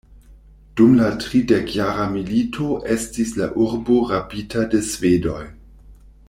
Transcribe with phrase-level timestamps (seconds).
[0.79, 5.39] Dum la tridekjara milito estis la urbo rabita de svedoj.